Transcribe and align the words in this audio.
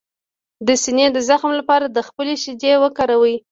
د 0.67 0.69
سینې 0.83 1.05
د 1.13 1.17
زخم 1.29 1.51
لپاره 1.59 1.85
د 1.89 1.97
خپلې 2.07 2.33
شیدې 2.43 2.73
وکاروئ 2.83 3.35